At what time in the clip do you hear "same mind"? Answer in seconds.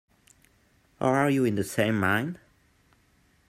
1.63-2.39